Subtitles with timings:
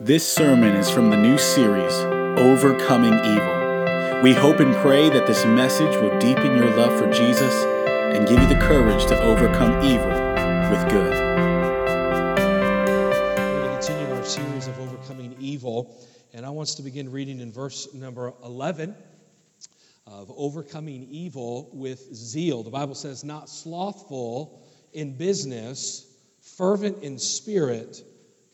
[0.00, 1.92] This sermon is from the new series,
[2.38, 4.22] Overcoming Evil.
[4.22, 8.40] We hope and pray that this message will deepen your love for Jesus and give
[8.40, 10.06] you the courage to overcome evil
[10.70, 11.12] with good.
[13.08, 15.92] We're going to continue our series of overcoming evil,
[16.32, 18.94] and I want us to begin reading in verse number 11
[20.06, 22.62] of overcoming evil with zeal.
[22.62, 24.62] The Bible says, not slothful
[24.92, 26.06] in business,
[26.56, 28.04] fervent in spirit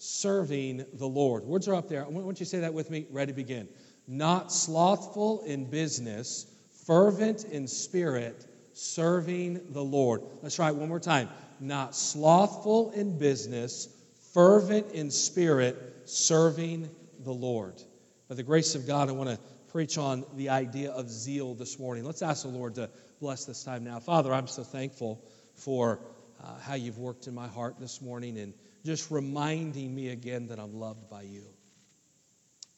[0.04, 1.44] serving the Lord.
[1.44, 2.04] Words are up there.
[2.04, 3.06] I want you say that with me.
[3.10, 3.68] Ready, to begin.
[4.06, 6.46] Not slothful in business,
[6.86, 10.22] fervent in spirit, serving the Lord.
[10.42, 11.30] Let's try it one more time.
[11.58, 13.88] Not slothful in business,
[14.34, 16.90] fervent in spirit, serving
[17.20, 17.82] the Lord.
[18.28, 19.38] By the grace of God, I want to
[19.72, 22.04] preach on the idea of zeal this morning.
[22.04, 22.90] Let's ask the Lord to
[23.20, 24.00] bless this time now.
[24.00, 25.98] Father, I'm so thankful for
[26.42, 28.52] uh, how you've worked in my heart this morning and
[28.84, 31.44] just reminding me again that I'm loved by you.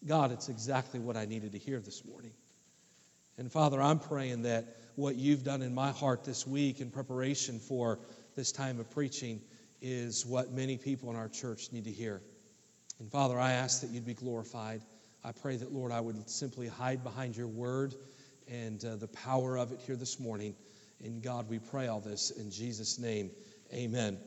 [0.07, 2.33] God, it's exactly what I needed to hear this morning.
[3.39, 7.59] And Father, I'm praying that what you've done in my heart this week in preparation
[7.59, 7.99] for
[8.35, 9.41] this time of preaching
[9.83, 12.23] is what many people in our church need to hear.
[12.99, 14.83] And Father, I ask that you'd be glorified.
[15.25, 17.95] I pray that, Lord, I would simply hide behind your word
[18.49, 20.55] and uh, the power of it here this morning.
[21.05, 23.33] And God, we pray all this in Jesus' name.
[23.75, 24.19] Amen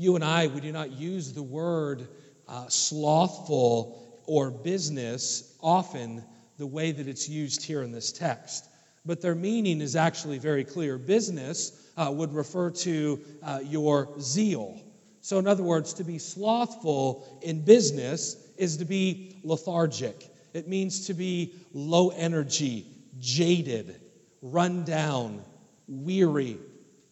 [0.00, 2.08] you and I, we do not use the word
[2.48, 6.24] uh, slothful or business often
[6.56, 8.66] the way that it's used here in this text.
[9.04, 10.96] But their meaning is actually very clear.
[10.96, 14.80] Business uh, would refer to uh, your zeal.
[15.20, 20.30] So, in other words, to be slothful in business is to be lethargic.
[20.54, 22.86] It means to be low energy,
[23.18, 24.00] jaded,
[24.40, 25.42] run down,
[25.88, 26.56] weary,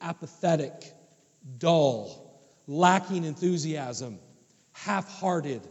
[0.01, 0.91] apathetic,
[1.59, 2.28] dull
[2.69, 4.19] lacking enthusiasm,
[4.73, 5.63] half hearted,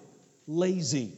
[0.47, 1.13] lazy.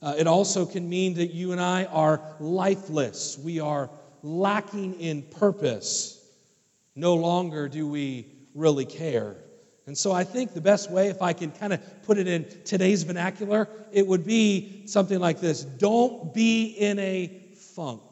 [0.00, 3.38] Uh, it also can mean that you and I are lifeless.
[3.38, 3.90] We are
[4.22, 6.24] lacking in purpose.
[6.94, 9.36] No longer do we really care.
[9.86, 12.46] And so I think the best way, if I can kind of put it in
[12.64, 17.42] today's vernacular, it would be something like this Don't be in a
[17.74, 18.02] funk.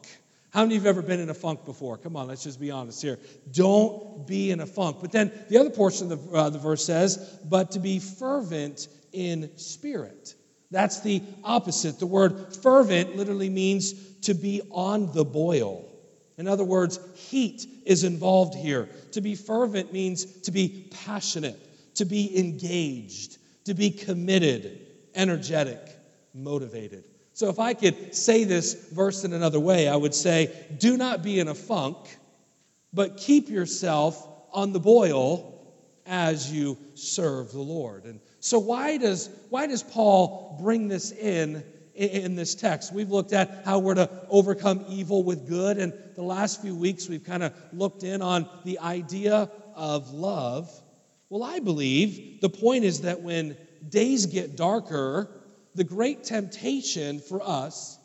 [0.53, 1.97] How many of you have ever been in a funk before?
[1.97, 3.17] Come on, let's just be honest here.
[3.51, 4.97] Don't be in a funk.
[5.01, 7.17] But then the other portion of the, uh, the verse says,
[7.49, 10.35] but to be fervent in spirit.
[10.69, 11.97] That's the opposite.
[11.97, 15.89] The word fervent literally means to be on the boil.
[16.37, 18.89] In other words, heat is involved here.
[19.13, 21.59] To be fervent means to be passionate,
[21.95, 24.85] to be engaged, to be committed,
[25.15, 25.79] energetic,
[26.35, 27.05] motivated.
[27.35, 31.23] So, if I could say this verse in another way, I would say, Do not
[31.23, 31.97] be in a funk,
[32.93, 35.49] but keep yourself on the boil
[36.05, 38.05] as you serve the Lord.
[38.05, 41.63] And so, why does, why does Paul bring this in
[41.95, 42.93] in this text?
[42.93, 47.09] We've looked at how we're to overcome evil with good, and the last few weeks
[47.09, 50.69] we've kind of looked in on the idea of love.
[51.29, 53.57] Well, I believe the point is that when
[53.89, 55.31] days get darker,
[55.75, 57.97] the great temptation for us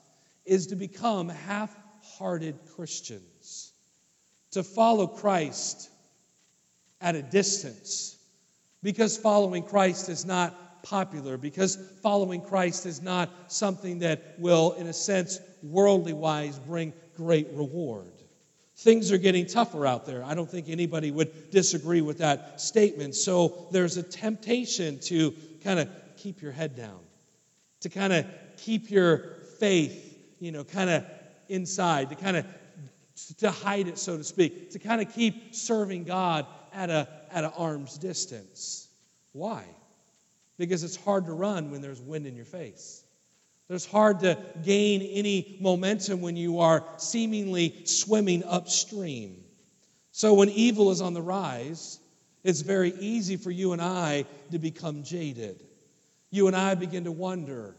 [0.44, 1.74] is to become half
[2.18, 3.72] hearted Christians,
[4.52, 5.90] to follow Christ
[7.00, 8.16] at a distance,
[8.82, 14.86] because following Christ is not popular, because following Christ is not something that will, in
[14.86, 18.12] a sense, worldly wise, bring great reward.
[18.76, 20.24] Things are getting tougher out there.
[20.24, 23.16] I don't think anybody would disagree with that statement.
[23.16, 25.34] So there's a temptation to
[25.64, 27.00] kind of keep your head down
[27.80, 31.04] to kind of keep your faith, you know, kind of
[31.48, 32.46] inside, to kind of
[33.38, 37.44] to hide it, so to speak, to kind of keep serving God at a at
[37.44, 38.88] an arm's distance.
[39.32, 39.64] Why?
[40.56, 43.04] Because it's hard to run when there's wind in your face.
[43.68, 49.44] There's hard to gain any momentum when you are seemingly swimming upstream.
[50.10, 52.00] So when evil is on the rise,
[52.42, 55.67] it's very easy for you and I to become jaded
[56.30, 57.76] you and I begin to wonder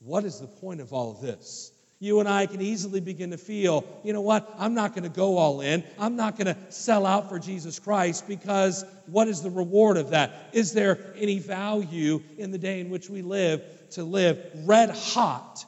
[0.00, 1.72] what is the point of all of this?
[2.00, 5.08] You and I can easily begin to feel, you know what, I'm not going to
[5.08, 5.82] go all in.
[5.98, 10.10] I'm not going to sell out for Jesus Christ because what is the reward of
[10.10, 10.50] that?
[10.52, 15.64] Is there any value in the day in which we live to live red hot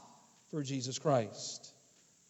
[0.52, 1.72] for Jesus Christ?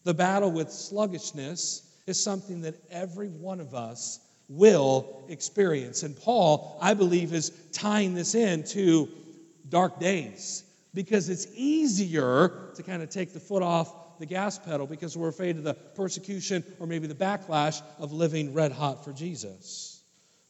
[0.05, 4.19] The battle with sluggishness is something that every one of us
[4.49, 6.03] will experience.
[6.03, 9.09] And Paul, I believe, is tying this in to
[9.70, 14.87] dark days because it's easier to kind of take the foot off the gas pedal
[14.87, 19.12] because we're afraid of the persecution or maybe the backlash of living red hot for
[19.12, 20.02] Jesus.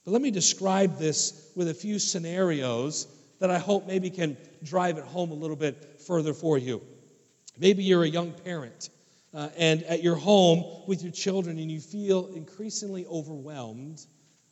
[0.05, 3.06] But let me describe this with a few scenarios
[3.38, 6.82] that I hope maybe can drive it home a little bit further for you.
[7.58, 8.90] Maybe you're a young parent
[9.34, 14.05] uh, and at your home with your children and you feel increasingly overwhelmed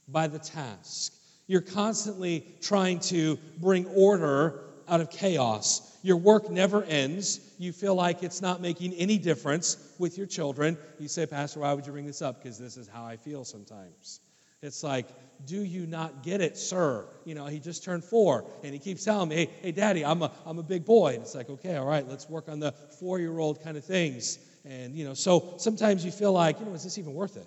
[0.06, 1.12] by the task.
[1.48, 5.98] You're constantly trying to bring order out of chaos.
[6.02, 7.40] Your work never ends.
[7.58, 10.78] You feel like it's not making any difference with your children.
[11.00, 12.42] You say, Pastor, why would you bring this up?
[12.42, 14.20] Because this is how I feel sometimes.
[14.62, 15.08] It's like,
[15.46, 17.06] do you not get it, sir?
[17.24, 20.22] You know, he just turned four, and he keeps telling me, hey, hey, daddy, I'm
[20.22, 21.14] a, I'm a big boy.
[21.14, 23.84] And it's like, okay, all right, let's work on the four year old kind of
[23.84, 24.38] things.
[24.64, 27.46] And, you know, so sometimes you feel like, you know, is this even worth it?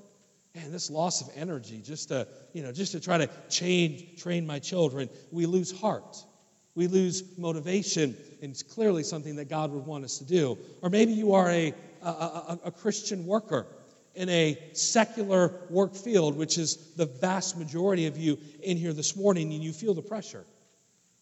[0.55, 4.45] Man, this loss of energy just to, you know, just to try to change, train
[4.45, 6.17] my children, we lose heart.
[6.75, 10.57] We lose motivation, and it's clearly something that God would want us to do.
[10.81, 13.65] Or maybe you are a, a, a, a Christian worker
[14.15, 19.15] in a secular work field, which is the vast majority of you in here this
[19.15, 20.45] morning, and you feel the pressure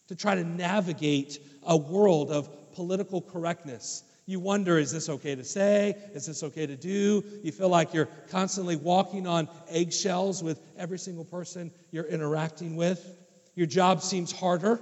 [0.08, 4.02] to try to navigate a world of political correctness.
[4.30, 5.96] You wonder, is this okay to say?
[6.14, 7.24] Is this okay to do?
[7.42, 13.12] You feel like you're constantly walking on eggshells with every single person you're interacting with.
[13.56, 14.80] Your job seems harder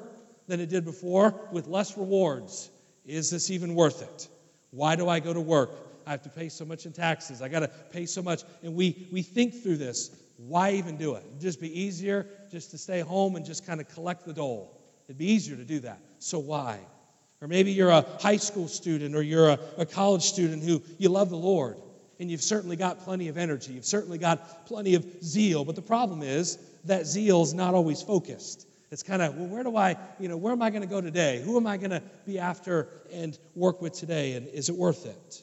[0.49, 2.69] than it did before with less rewards.
[3.07, 4.29] Is this even worth it?
[4.71, 5.71] Why do I go to work?
[6.07, 7.41] I have to pay so much in taxes.
[7.41, 8.43] I got to pay so much.
[8.63, 10.11] And we, we think through this.
[10.37, 11.25] Why even do it?
[11.27, 14.79] It'd just be easier just to stay home and just kind of collect the dole.
[15.07, 16.03] It'd be easier to do that.
[16.19, 16.81] So why?
[17.41, 21.09] Or maybe you're a high school student or you're a, a college student who you
[21.09, 21.77] love the Lord
[22.21, 23.73] and you've certainly got plenty of energy.
[23.73, 25.65] You've certainly got plenty of zeal.
[25.65, 28.67] But the problem is that zeal is not always focused.
[28.91, 31.01] It's kind of, well, where do I, you know, where am I going to go
[31.01, 31.43] today?
[31.45, 34.35] Who am I going to be after and work with today?
[34.35, 35.43] And is it worth it?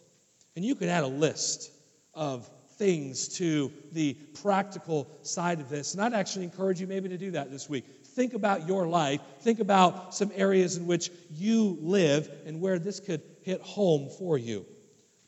[0.55, 1.71] And you could add a list
[2.13, 5.93] of things to the practical side of this.
[5.93, 7.85] And I'd actually encourage you maybe to do that this week.
[8.15, 9.21] Think about your life.
[9.41, 14.37] Think about some areas in which you live and where this could hit home for
[14.37, 14.65] you.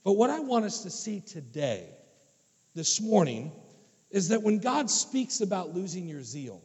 [0.04, 1.88] But what I want us to see today,
[2.74, 3.52] this morning,
[4.10, 6.62] is that when God speaks about losing your zeal,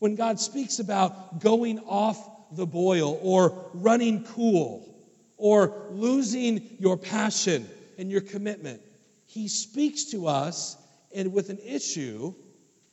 [0.00, 2.18] when God speaks about going off
[2.56, 4.94] the boil or running cool
[5.36, 7.68] or losing your passion
[7.98, 8.80] and your commitment.
[9.26, 10.76] He speaks to us
[11.14, 12.34] and with an issue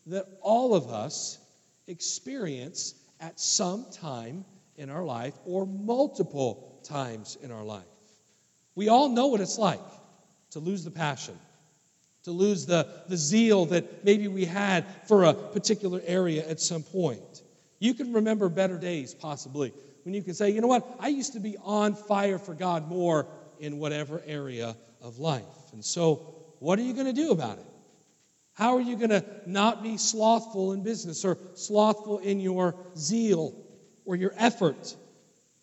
[0.08, 1.38] that all of us
[1.92, 4.46] experience at some time
[4.78, 7.84] in our life or multiple times in our life.
[8.74, 9.80] We all know what it's like
[10.52, 11.38] to lose the passion,
[12.24, 16.84] to lose the, the zeal that maybe we had for a particular area at some
[16.84, 17.44] point.
[17.80, 19.74] You can remember better days, possibly,
[20.04, 22.88] when you can say, you know what, I used to be on fire for God
[22.88, 23.28] more
[23.60, 25.44] in whatever area of life.
[25.74, 27.66] And so, what are you going to do about it?
[28.54, 33.54] How are you going to not be slothful in business or slothful in your zeal
[34.06, 34.96] or your effort?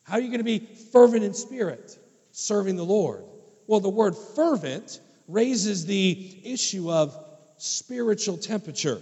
[0.05, 0.61] How are you going to be
[0.93, 1.99] fervent in spirit,
[2.33, 3.25] serving the Lord?
[3.67, 7.15] Well, the word fervent raises the issue of
[7.59, 9.01] spiritual temperature.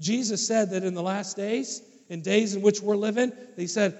[0.00, 3.98] Jesus said that in the last days, in days in which we're living, he said,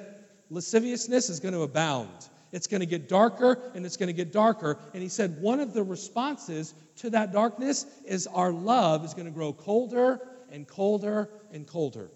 [0.48, 2.08] lasciviousness is going to abound.
[2.52, 4.78] It's going to get darker and it's going to get darker.
[4.94, 9.26] And he said one of the responses to that darkness is our love is going
[9.26, 12.10] to grow colder and colder and colder.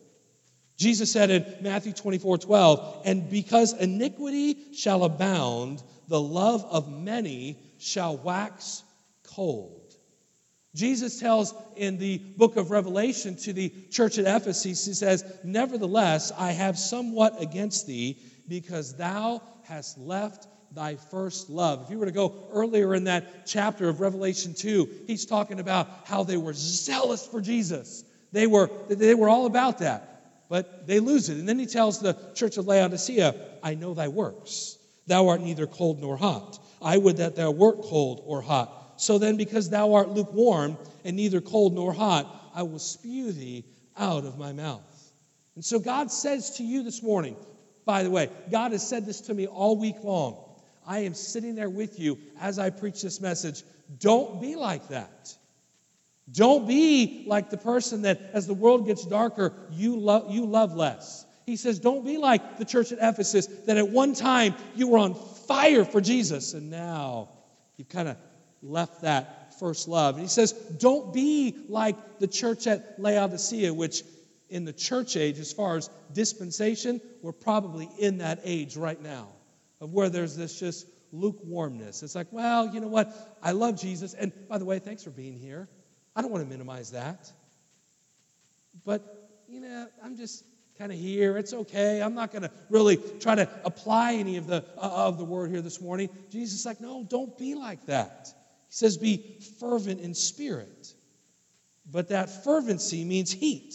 [0.77, 7.59] Jesus said in Matthew 24 12, and because iniquity shall abound, the love of many
[7.79, 8.83] shall wax
[9.23, 9.79] cold.
[10.75, 16.33] Jesus tells in the book of Revelation to the church at Ephesus, he says, Nevertheless,
[16.37, 21.85] I have somewhat against thee, because thou hast left thy first love.
[21.85, 25.89] If you were to go earlier in that chapter of Revelation 2, he's talking about
[26.05, 28.05] how they were zealous for Jesus.
[28.33, 31.39] They were, they were all about that, but they lose it.
[31.39, 34.77] And then he tells the church of Laodicea, I know thy works.
[35.07, 36.59] Thou art neither cold nor hot.
[36.83, 39.01] I would that thou wert cold or hot.
[39.01, 43.65] So then, because thou art lukewarm and neither cold nor hot, I will spew thee
[43.97, 44.83] out of my mouth.
[45.55, 47.37] And so God says to you this morning,
[47.85, 50.37] by the way, God has said this to me all week long.
[50.87, 53.63] I am sitting there with you as I preach this message.
[53.99, 55.37] Don't be like that.
[56.31, 60.75] Don't be like the person that, as the world gets darker, you, love you love
[60.75, 61.27] less.
[61.47, 64.99] He says, Don't be like the church at Ephesus that at one time you were
[64.99, 67.29] on fire for Jesus and now
[67.77, 68.17] you've kind of
[68.63, 70.15] left that first love.
[70.15, 74.03] And he says, Don't be like the church at Laodicea, which
[74.53, 79.29] in the church age, as far as dispensation, we're probably in that age right now
[79.81, 82.03] of where there's this just lukewarmness.
[82.03, 83.39] It's like, well, you know what?
[83.43, 84.15] I love Jesus.
[84.15, 85.69] And by the way, thanks for being here.
[86.15, 87.33] I don't want to minimize that.
[88.85, 89.03] But,
[89.49, 90.45] you know, I'm just
[90.79, 91.37] kind of here.
[91.39, 92.03] It's okay.
[92.03, 95.51] I'm not going to really try to apply any of the, uh, of the word
[95.51, 96.11] here this morning.
[96.31, 98.29] Jesus is like, no, don't be like that.
[98.69, 100.93] He says, be fervent in spirit.
[101.91, 103.75] But that fervency means heat.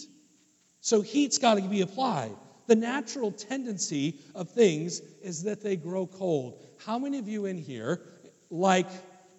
[0.88, 2.34] So heat's got to be applied.
[2.66, 6.64] The natural tendency of things is that they grow cold.
[6.86, 8.00] How many of you in here
[8.48, 8.88] like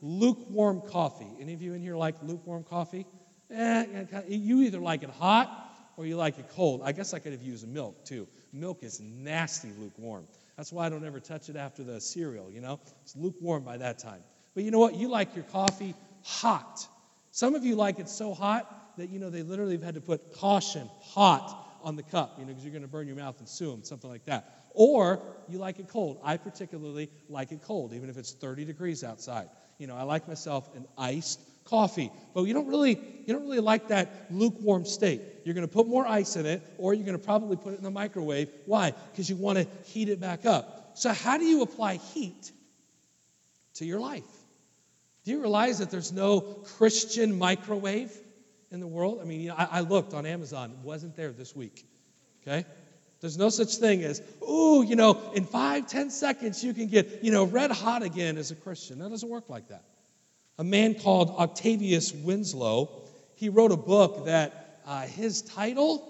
[0.04, 1.32] lukewarm coffee?
[1.40, 3.08] Any of you in here like lukewarm coffee?
[3.50, 6.82] Eh, you either like it hot or you like it cold.
[6.84, 8.28] I guess I could have used milk too.
[8.54, 10.28] Milk is nasty lukewarm.
[10.56, 12.80] That's why I don't ever touch it after the cereal, you know?
[13.02, 14.22] It's lukewarm by that time.
[14.54, 14.94] But you know what?
[14.94, 16.88] You like your coffee hot.
[17.32, 20.02] Some of you like it so hot that, you know, they literally have had to
[20.02, 23.40] put caution, hot, on the cup, you know, because you're going to burn your mouth
[23.40, 24.68] and sue them, something like that.
[24.72, 26.20] Or you like it cold.
[26.24, 29.50] I particularly like it cold, even if it's 30 degrees outside.
[29.78, 32.12] You know, I like myself an iced coffee.
[32.34, 35.22] But you don't really you don't really like that lukewarm state.
[35.46, 37.78] You're going to put more ice in it or you're going to probably put it
[37.78, 38.50] in the microwave.
[38.66, 38.94] Why?
[39.12, 40.92] Because you want to heat it back up.
[40.96, 42.52] So how do you apply heat
[43.76, 44.24] to your life?
[45.24, 48.12] Do you realize that there's no Christian microwave
[48.72, 49.20] in the world?
[49.22, 51.86] I mean, you know, I, I looked on Amazon, it wasn't there this week.
[52.42, 52.66] Okay?
[53.22, 57.24] There's no such thing as, ooh, you know, in five, ten seconds you can get,
[57.24, 59.00] you know, red hot again as a Christian.
[59.00, 59.84] That doesn't work like that.
[60.58, 62.90] A man called Octavius Winslow,
[63.36, 66.06] he wrote a book that uh, his title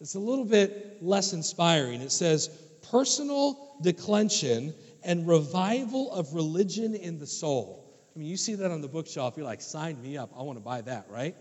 [0.00, 2.00] is a little bit less inspiring.
[2.00, 2.48] It says,
[2.90, 7.84] Personal Declension and Revival of Religion in the Soul.
[8.14, 10.30] I mean, you see that on the bookshelf, you're like, sign me up.
[10.38, 11.34] I want to buy that, right?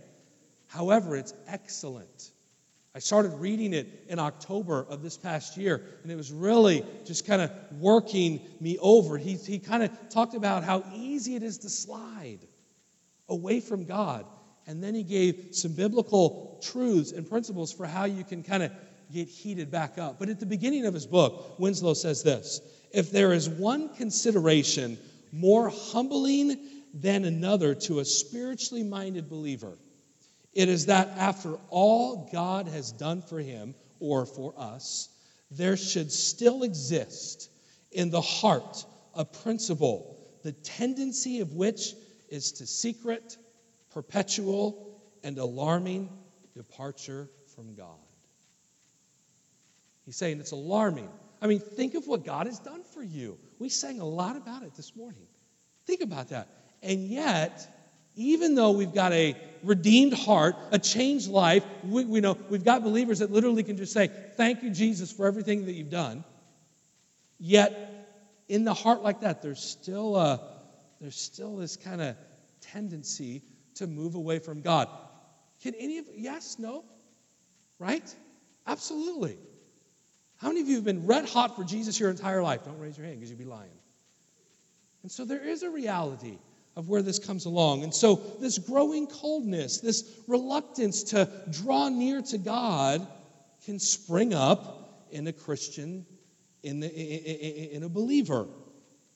[0.73, 2.31] However, it's excellent.
[2.95, 7.27] I started reading it in October of this past year, and it was really just
[7.27, 9.19] kind of working me over.
[9.19, 12.39] He, he kind of talked about how easy it is to slide
[13.29, 14.25] away from God.
[14.65, 18.71] And then he gave some biblical truths and principles for how you can kind of
[19.13, 20.17] get heated back up.
[20.17, 22.61] But at the beginning of his book, Winslow says this
[22.91, 24.97] If there is one consideration
[25.31, 26.57] more humbling
[26.95, 29.77] than another to a spiritually minded believer,
[30.53, 35.09] it is that after all God has done for him or for us,
[35.51, 37.49] there should still exist
[37.91, 41.93] in the heart a principle, the tendency of which
[42.29, 43.37] is to secret,
[43.91, 46.09] perpetual, and alarming
[46.55, 47.87] departure from God.
[50.05, 51.09] He's saying it's alarming.
[51.41, 53.37] I mean, think of what God has done for you.
[53.59, 55.27] We sang a lot about it this morning.
[55.85, 56.47] Think about that.
[56.81, 57.67] And yet,
[58.15, 62.83] even though we've got a redeemed heart, a changed life, we, we know we've got
[62.83, 66.23] believers that literally can just say, Thank you, Jesus, for everything that you've done.
[67.39, 67.89] Yet,
[68.47, 70.39] in the heart like that, there's still a,
[71.01, 72.15] there's still this kind of
[72.61, 73.41] tendency
[73.75, 74.87] to move away from God.
[75.61, 76.83] Can any of yes, no?
[77.79, 78.15] Right?
[78.67, 79.37] Absolutely.
[80.37, 82.65] How many of you have been red hot for Jesus your entire life?
[82.65, 83.69] Don't raise your hand because you'd be lying.
[85.01, 86.37] And so there is a reality
[86.75, 87.83] of where this comes along.
[87.83, 93.05] And so, this growing coldness, this reluctance to draw near to God,
[93.65, 96.05] can spring up in a Christian,
[96.63, 98.47] in, the, in a believer.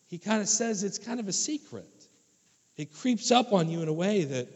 [0.08, 1.86] He kind of says it's kind of a secret.
[2.78, 4.48] It creeps up on you in a way that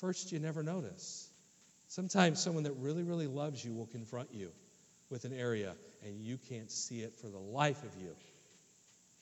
[0.00, 1.28] first you never notice.
[1.88, 4.50] Sometimes someone that really, really loves you will confront you
[5.10, 5.74] with an area,
[6.04, 8.14] and you can't see it for the life of you.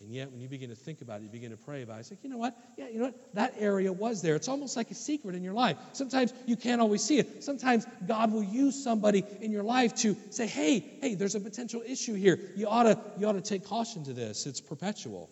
[0.01, 2.01] And yet, when you begin to think about it, you begin to pray about it.
[2.01, 2.57] It's like, you know what?
[2.77, 3.35] Yeah, you know what?
[3.35, 4.37] That area was there.
[4.37, 5.77] It's almost like a secret in your life.
[5.93, 7.43] Sometimes you can't always see it.
[7.43, 11.83] Sometimes God will use somebody in your life to say, hey, hey, there's a potential
[11.85, 12.39] issue here.
[12.55, 14.47] You ought to, you ought to take caution to this.
[14.47, 15.29] It's perpetual.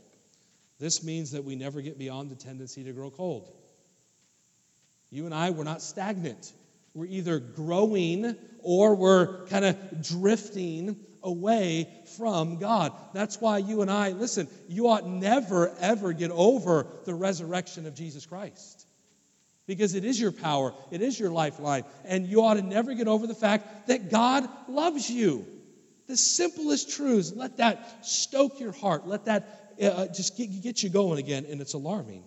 [0.81, 3.49] This means that we never get beyond the tendency to grow cold.
[5.11, 6.53] You and I, we're not stagnant.
[6.93, 10.97] We're either growing or we're kind of drifting
[11.27, 12.93] away from God.
[13.13, 17.95] That's why you and I, listen, you ought never, ever get over the resurrection of
[17.95, 18.87] Jesus Christ.
[19.67, 23.09] Because it is your power, it is your lifeline, and you ought to never get
[23.09, 25.45] over the fact that God loves you.
[26.07, 30.89] The simplest truths, let that stoke your heart, let that uh, just get, get you
[30.89, 32.23] going again, and it's alarming.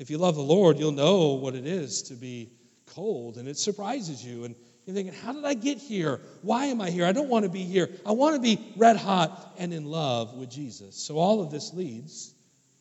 [0.00, 2.50] If you love the Lord, you'll know what it is to be
[2.86, 4.44] cold, and it surprises you.
[4.44, 6.20] And you're thinking, how did I get here?
[6.42, 7.06] Why am I here?
[7.06, 7.88] I don't want to be here.
[8.04, 10.94] I want to be red hot and in love with Jesus.
[10.94, 12.34] So, all of this leads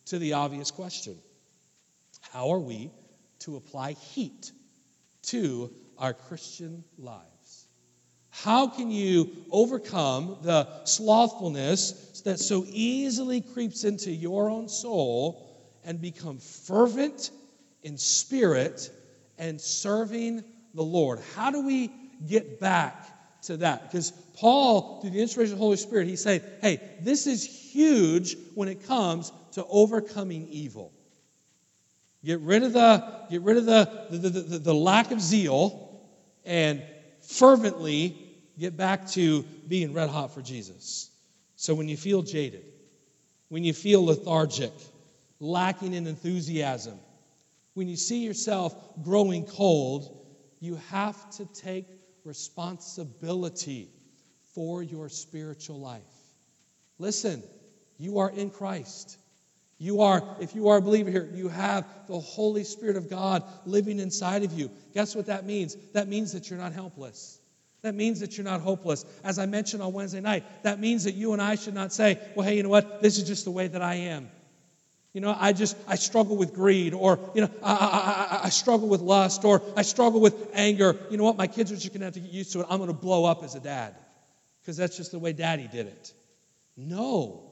[0.07, 1.17] to the obvious question
[2.33, 2.91] How are we
[3.39, 4.51] to apply heat
[5.23, 7.67] to our Christian lives?
[8.31, 15.49] How can you overcome the slothfulness that so easily creeps into your own soul
[15.85, 17.31] and become fervent
[17.83, 18.89] in spirit
[19.37, 21.19] and serving the Lord?
[21.35, 21.91] How do we
[22.25, 23.13] get back
[23.43, 23.91] to that.
[23.91, 28.35] Because Paul, through the inspiration of the Holy Spirit, he's saying, hey, this is huge
[28.55, 30.91] when it comes to overcoming evil.
[32.23, 36.01] Get rid of the, get rid of the, the, the, the lack of zeal
[36.45, 36.81] and
[37.21, 38.17] fervently
[38.57, 41.09] get back to being red hot for Jesus.
[41.57, 42.63] So when you feel jaded,
[43.49, 44.71] when you feel lethargic,
[45.39, 46.97] lacking in enthusiasm,
[47.73, 50.22] when you see yourself growing cold,
[50.63, 51.85] you have to take
[52.23, 53.89] responsibility
[54.55, 56.01] for your spiritual life.
[56.97, 57.43] Listen,
[57.97, 59.17] you are in Christ.
[59.77, 63.43] You are, if you are a believer here, you have the Holy Spirit of God
[63.65, 64.71] living inside of you.
[64.93, 65.75] Guess what that means?
[65.91, 67.39] That means that you're not helpless.
[67.81, 69.03] That means that you're not hopeless.
[69.25, 72.17] As I mentioned on Wednesday night, that means that you and I should not say,
[72.35, 73.01] well, hey, you know what?
[73.01, 74.29] This is just the way that I am.
[75.13, 78.87] You know, I just, I struggle with greed, or, you know, I, I, I, struggle
[78.87, 80.97] with lust, or I struggle with anger.
[81.11, 81.37] You know what?
[81.37, 82.67] My kids are just going to have to get used to it.
[82.67, 83.95] I'm going to blow up as a dad
[84.61, 86.13] because that's just the way daddy did it.
[86.75, 87.51] No.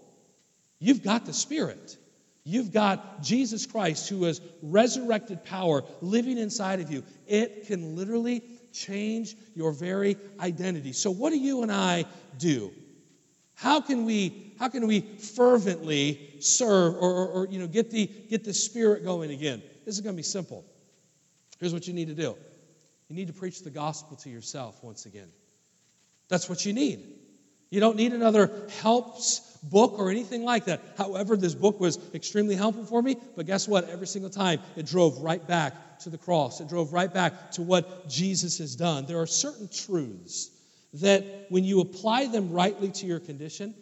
[0.79, 1.97] You've got the Spirit.
[2.43, 7.03] You've got Jesus Christ, who has resurrected power living inside of you.
[7.27, 8.41] It can literally
[8.73, 10.93] change your very identity.
[10.93, 12.05] So, what do you and I
[12.39, 12.71] do?
[13.53, 18.05] How can we, how can we fervently serve or, or, or you know, get, the,
[18.05, 19.59] get the Spirit going again?
[19.85, 20.63] This is going to be simple.
[21.59, 22.35] Here's what you need to do
[23.09, 25.29] you need to preach the gospel to yourself once again.
[26.29, 27.03] That's what you need.
[27.71, 30.79] You don't need another helps book or anything like that.
[30.95, 33.89] However, this book was extremely helpful for me, but guess what?
[33.89, 36.61] Every single time it drove right back to the cross.
[36.61, 39.07] It drove right back to what Jesus has done.
[39.07, 40.51] There are certain truths
[40.93, 43.73] that when you apply them rightly to your condition,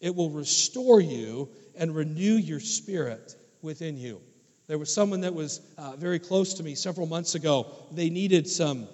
[0.00, 4.20] it will restore you and renew your spirit within you.
[4.66, 7.66] There was someone that was uh, very close to me several months ago.
[7.92, 8.86] They needed some,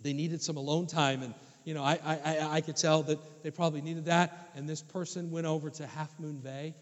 [0.00, 1.34] they needed some alone time, and
[1.64, 4.50] you know, I, I, I could tell that they probably needed that.
[4.56, 6.74] And this person went over to Half Moon Bay,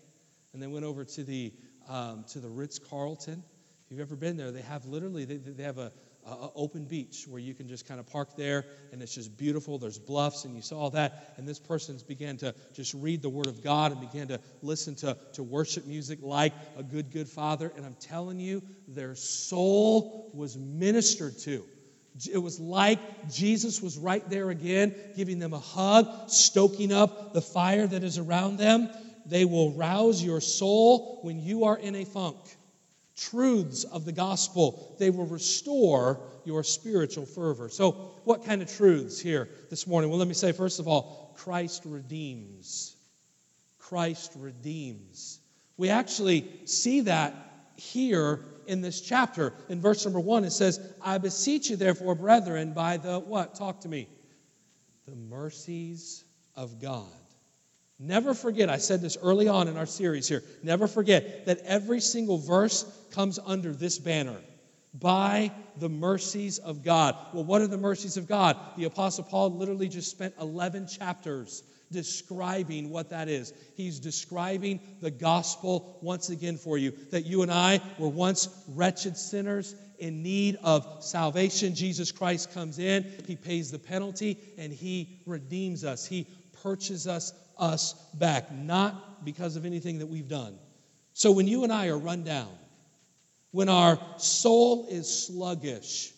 [0.53, 1.53] and they went over to the
[1.89, 3.43] um, to the Ritz Carlton.
[3.85, 5.93] If you've ever been there, they have literally they, they have a,
[6.55, 9.79] open beach where you can just kind of park there, and it's just beautiful.
[9.79, 11.35] There's bluffs, and you saw all that.
[11.37, 14.95] And this person began to just read the Word of God and began to listen
[14.97, 17.73] to to worship music like a good good father.
[17.77, 21.65] And I'm telling you, their soul was ministered to.
[22.31, 22.99] It was like
[23.31, 28.19] Jesus was right there again, giving them a hug, stoking up the fire that is
[28.19, 28.91] around them.
[29.27, 32.37] They will rouse your soul when you are in a funk.
[33.21, 37.69] Truths of the gospel, they will restore your spiritual fervor.
[37.69, 37.93] So,
[38.25, 40.09] what kind of truths here this morning?
[40.09, 42.97] Well, let me say, first of all, Christ redeems.
[43.79, 45.39] Christ redeems.
[45.77, 47.35] We actually see that
[47.77, 49.53] here in this chapter.
[49.69, 53.55] In verse number one, it says, I beseech you, therefore, brethren, by the what?
[53.55, 54.09] Talk to me.
[55.07, 56.25] The mercies
[56.57, 57.07] of God.
[58.03, 62.01] Never forget, I said this early on in our series here, never forget that every
[62.01, 64.39] single verse comes under this banner
[64.95, 67.15] by the mercies of God.
[67.35, 68.57] Well, what are the mercies of God?
[68.79, 73.53] The Apostle Paul literally just spent 11 chapters describing what that is.
[73.77, 79.19] He's describing the gospel once again for you that you and I were once wretched
[79.19, 81.75] sinners in need of salvation.
[81.75, 86.07] Jesus Christ comes in, He pays the penalty, and He redeems us.
[86.07, 86.27] He
[86.63, 90.59] purchases us, us back, not because of anything that we've done.
[91.13, 92.51] So when you and I are run down,
[93.53, 96.13] when our soul is sluggish,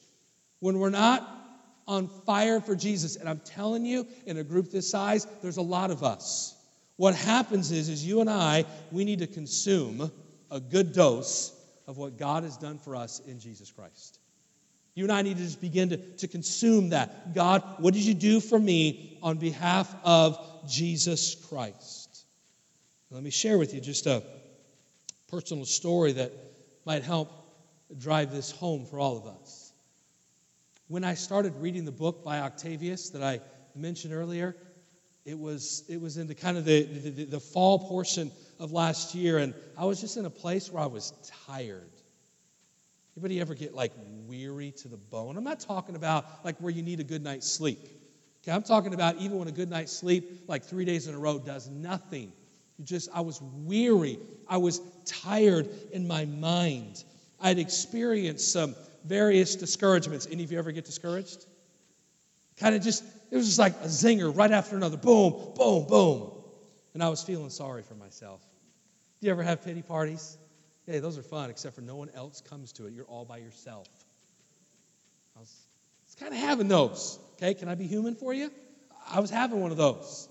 [0.61, 1.43] when we're not
[1.87, 3.17] on fire for Jesus.
[3.17, 6.55] And I'm telling you, in a group this size, there's a lot of us.
[6.97, 10.11] What happens is, is you and I, we need to consume
[10.51, 11.53] a good dose
[11.87, 14.21] of what God has done for us in Jesus Christ.
[14.95, 17.35] You and I need to just begin to, to consume that.
[17.35, 22.25] God, what did you do for me on behalf of Jesus Christ?
[23.11, 24.23] Let me share with you just a
[25.31, 26.33] personal story that
[26.85, 27.31] might help
[27.99, 29.73] drive this home for all of us.
[30.89, 33.41] When I started reading the book by Octavius that I
[33.75, 34.57] mentioned earlier,
[35.25, 39.15] it was, it was in the kind of the, the, the fall portion of last
[39.15, 41.13] year, and I was just in a place where I was
[41.47, 41.91] tired.
[43.17, 43.93] Anybody ever get like
[44.27, 45.37] weary to the bone?
[45.37, 47.79] I'm not talking about like where you need a good night's sleep.
[48.43, 51.19] Okay, I'm talking about even when a good night's sleep, like three days in a
[51.19, 52.33] row, does nothing.
[52.79, 54.19] You just, I was weary.
[54.49, 57.05] I was tired in my mind.
[57.41, 58.75] I'd experienced some
[59.05, 60.27] various discouragements.
[60.31, 61.47] Any of you ever get discouraged?
[62.57, 64.97] Kind of just, it was just like a zinger right after another.
[64.97, 66.33] Boom, boom, boom.
[66.95, 68.41] And I was feeling sorry for myself.
[69.21, 70.37] Do you ever have pity parties?
[70.87, 72.93] Hey, those are fun, except for no one else comes to it.
[72.93, 73.87] You're all by yourself.
[75.37, 75.62] I was,
[76.23, 77.19] kind of having those.
[77.37, 78.51] Okay, can I be human for you?
[79.11, 80.29] I was having one of those.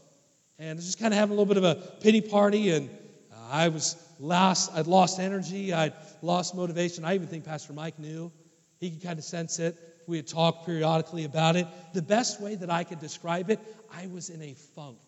[0.57, 2.89] And just kind of having a little bit of a pity party, and
[3.31, 7.03] uh, I was lost, I'd lost energy, I'd lost motivation.
[7.03, 8.31] I even think Pastor Mike knew.
[8.79, 9.75] He could kind of sense it.
[10.07, 11.67] We had talked periodically about it.
[11.93, 13.59] The best way that I could describe it,
[13.93, 14.99] I was in a funk.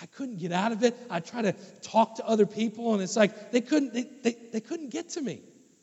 [0.00, 0.96] I couldn't get out of it.
[1.10, 4.60] I tried to talk to other people, and it's like they couldn't, they, they, they
[4.60, 5.40] couldn't get to me.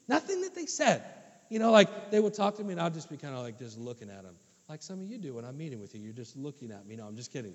[0.08, 1.04] Nothing that they said.
[1.50, 3.58] You know, like they would talk to me, and I'd just be kind of like
[3.58, 4.36] just looking at them,
[4.68, 6.02] like some of you do when I'm meeting with you.
[6.02, 6.96] You're just looking at me.
[6.96, 7.54] No, I'm just kidding.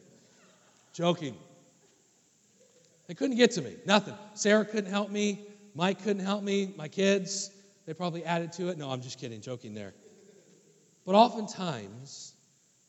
[0.92, 1.35] Joking.
[3.07, 3.74] They couldn't get to me.
[3.85, 4.14] Nothing.
[4.35, 5.40] Sarah couldn't help me.
[5.74, 6.72] Mike couldn't help me.
[6.76, 7.50] My kids,
[7.87, 8.78] they probably added to it.
[8.78, 9.40] No, I'm just kidding.
[9.40, 9.92] Joking there.
[11.05, 12.35] But oftentimes,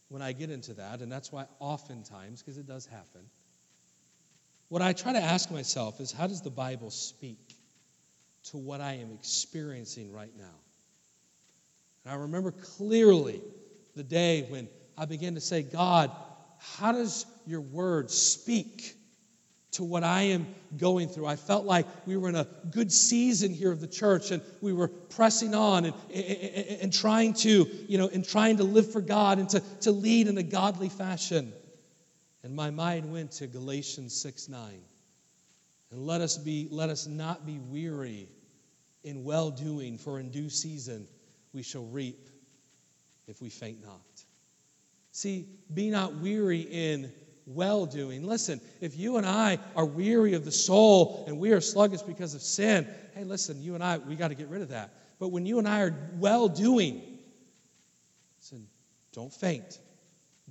[0.09, 3.21] when I get into that, and that's why oftentimes, because it does happen,
[4.69, 7.39] what I try to ask myself is how does the Bible speak
[8.45, 10.55] to what I am experiencing right now?
[12.03, 13.41] And I remember clearly
[13.95, 16.11] the day when I began to say, God,
[16.59, 18.95] how does your word speak
[19.71, 21.25] to what I am going through?
[21.25, 24.73] I felt like we were in a good season here of the church and we
[24.73, 29.01] were pressing on and, and, and trying to, you know, and trying to live for
[29.01, 31.53] God and to, to lead in a godly fashion.
[32.43, 34.81] And my mind went to Galatians 6 9.
[35.91, 38.27] And let us be, let us not be weary
[39.03, 41.07] in well doing, for in due season
[41.53, 42.29] we shall reap
[43.27, 44.01] if we faint not.
[45.11, 47.11] See, be not weary in
[47.45, 48.25] well doing.
[48.25, 52.33] Listen, if you and I are weary of the soul and we are sluggish because
[52.35, 54.93] of sin, hey, listen, you and I, we got to get rid of that.
[55.19, 57.01] But when you and I are well doing,
[58.39, 58.67] listen,
[59.13, 59.79] don't faint.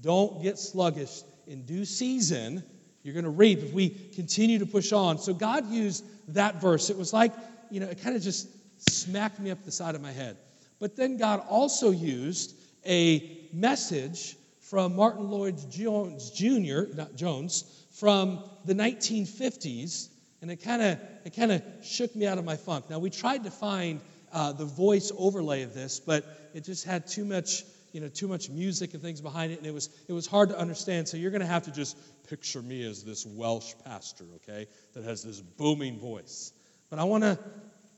[0.01, 1.23] Don't get sluggish.
[1.47, 2.62] In due season,
[3.03, 5.19] you're going to reap if we continue to push on.
[5.19, 6.88] So God used that verse.
[6.88, 7.33] It was like,
[7.71, 8.49] you know, it kind of just
[8.91, 10.37] smacked me up the side of my head.
[10.83, 18.75] But then God also used a message from Martyn Lloyd-Jones Jr., not Jones, from the
[18.75, 20.09] 1950s,
[20.40, 22.90] and it kind of it kind of shook me out of my funk.
[22.90, 24.01] Now we tried to find
[24.33, 28.27] uh, the voice overlay of this, but it just had too much you know too
[28.27, 31.07] much music and things behind it, and it was it was hard to understand.
[31.07, 31.97] So you're going to have to just
[32.29, 36.53] picture me as this Welsh pastor, okay, that has this booming voice.
[36.90, 37.38] But I want to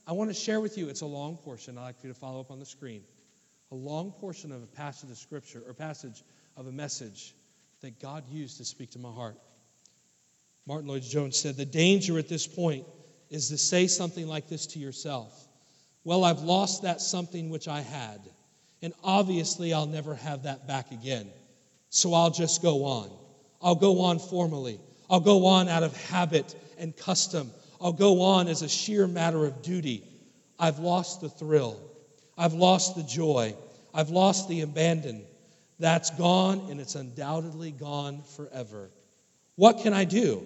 [0.07, 0.89] I want to share with you.
[0.89, 1.79] It's a long portion.
[1.79, 3.03] I'd like for you to follow up on the screen.
[3.73, 6.23] A long portion of a passage of scripture or passage
[6.57, 7.35] of a message
[7.81, 9.37] that God used to speak to my heart.
[10.67, 12.87] Martyn Lloyd-Jones said, The danger at this point
[13.31, 15.49] is to say something like this to yourself
[16.05, 18.21] Well, I've lost that something which I had,
[18.83, 21.31] and obviously I'll never have that back again.
[21.89, 23.11] So I'll just go on.
[23.63, 24.81] I'll go on formally.
[25.09, 27.51] I'll go on out of habit and custom.
[27.81, 30.05] I'll go on as a sheer matter of duty.
[30.59, 31.81] I've lost the thrill.
[32.37, 33.55] I've lost the joy.
[33.93, 35.25] I've lost the abandon.
[35.79, 38.91] That's gone, and it's undoubtedly gone forever.
[39.57, 40.43] What can I do?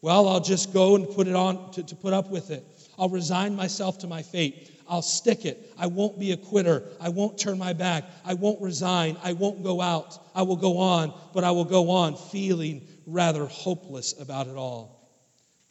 [0.00, 2.64] Well, I'll just go and put it on to, to put up with it.
[2.98, 4.70] I'll resign myself to my fate.
[4.88, 5.72] I'll stick it.
[5.78, 6.82] I won't be a quitter.
[7.00, 8.04] I won't turn my back.
[8.24, 9.16] I won't resign.
[9.22, 10.18] I won't go out.
[10.34, 15.01] I will go on, but I will go on feeling rather hopeless about it all.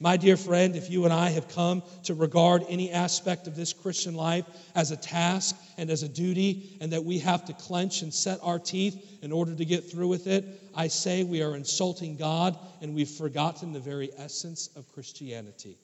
[0.01, 3.71] My dear friend, if you and I have come to regard any aspect of this
[3.71, 8.01] Christian life as a task and as a duty, and that we have to clench
[8.01, 11.55] and set our teeth in order to get through with it, I say we are
[11.55, 15.77] insulting God and we've forgotten the very essence of Christianity.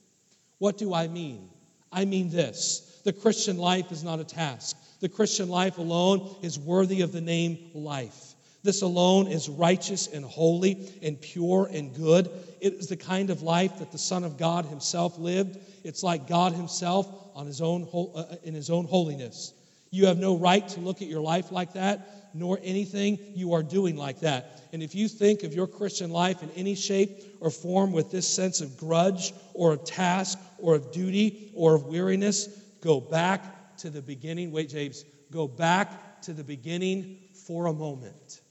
[0.57, 1.51] What do I mean?
[1.91, 6.57] I mean this the Christian life is not a task, the Christian life alone is
[6.57, 8.26] worthy of the name life.
[8.67, 12.29] This alone is righteous and holy and pure and good.
[12.59, 15.57] It is the kind of life that the Son of God himself lived.
[15.85, 19.53] It's like God himself on his own, uh, in his own holiness.
[19.89, 23.63] You have no right to look at your life like that, nor anything you are
[23.63, 24.67] doing like that.
[24.73, 28.27] And if you think of your Christian life in any shape or form with this
[28.27, 32.47] sense of grudge or of task or of duty or of weariness,
[32.81, 34.51] go back to the beginning.
[34.51, 38.41] Wait, James, go back to the beginning for a moment.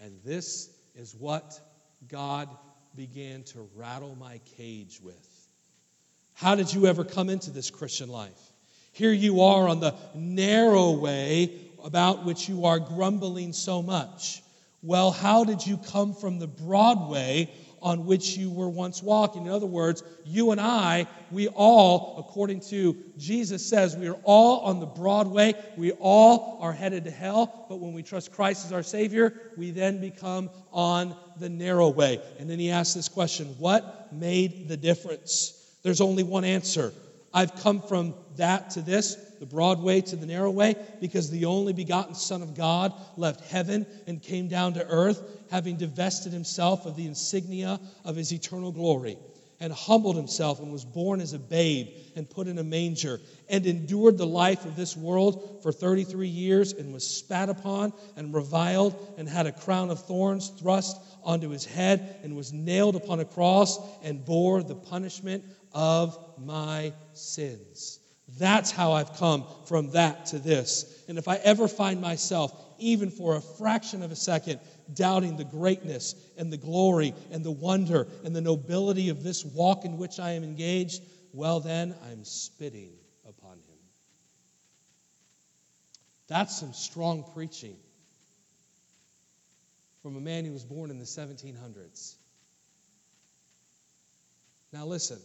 [0.00, 1.60] And this is what
[2.08, 2.48] God
[2.96, 5.48] began to rattle my cage with.
[6.34, 8.52] How did you ever come into this Christian life?
[8.92, 14.42] Here you are on the narrow way about which you are grumbling so much.
[14.82, 17.50] Well, how did you come from the broad way
[17.82, 19.46] on which you were once walking.
[19.46, 24.60] In other words, you and I, we all, according to Jesus says, we are all
[24.60, 25.54] on the broad way.
[25.76, 27.66] We all are headed to hell.
[27.68, 32.20] But when we trust Christ as our Savior, we then become on the narrow way.
[32.38, 35.56] And then he asks this question What made the difference?
[35.82, 36.92] There's only one answer.
[37.32, 39.16] I've come from that to this.
[39.40, 40.76] The broad way to the narrow way?
[41.00, 45.76] Because the only begotten Son of God left heaven and came down to earth, having
[45.76, 49.16] divested himself of the insignia of his eternal glory,
[49.58, 53.66] and humbled himself and was born as a babe and put in a manger, and
[53.66, 59.14] endured the life of this world for 33 years, and was spat upon and reviled,
[59.16, 63.24] and had a crown of thorns thrust onto his head, and was nailed upon a
[63.24, 67.99] cross, and bore the punishment of my sins.
[68.38, 71.04] That's how I've come from that to this.
[71.08, 74.60] And if I ever find myself, even for a fraction of a second,
[74.94, 79.84] doubting the greatness and the glory and the wonder and the nobility of this walk
[79.84, 82.92] in which I am engaged, well, then I'm spitting
[83.28, 83.78] upon him.
[86.28, 87.76] That's some strong preaching
[90.02, 92.14] from a man who was born in the 1700s.
[94.72, 95.18] Now, listen.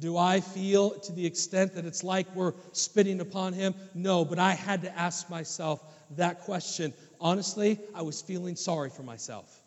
[0.00, 3.74] Do I feel to the extent that it's like we're spitting upon him?
[3.94, 5.82] No, but I had to ask myself
[6.16, 6.92] that question.
[7.20, 9.60] Honestly, I was feeling sorry for myself.